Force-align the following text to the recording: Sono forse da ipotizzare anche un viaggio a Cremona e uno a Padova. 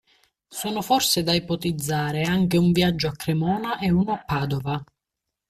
Sono 0.47 0.81
forse 0.81 1.21
da 1.21 1.31
ipotizzare 1.31 2.23
anche 2.23 2.57
un 2.57 2.71
viaggio 2.71 3.07
a 3.09 3.11
Cremona 3.11 3.77
e 3.77 3.91
uno 3.91 4.13
a 4.13 4.23
Padova. 4.23 4.83